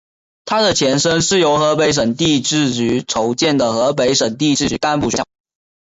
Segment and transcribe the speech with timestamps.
[0.45, 5.25] 他的前身是由河北省地质局筹建的河北省地质局干部学校。